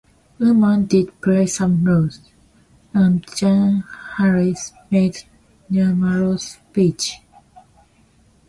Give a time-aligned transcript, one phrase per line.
[0.39, 2.21] Women did play some roles,
[2.91, 3.83] and Jean
[4.17, 5.19] Harris made
[5.69, 7.17] numerous speeches.